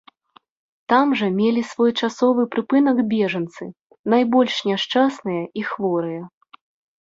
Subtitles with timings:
[0.93, 3.63] Там жа мелі свой часовы прыпынак бежанцы,
[4.15, 6.23] найбольш няшчасныя і хворыя.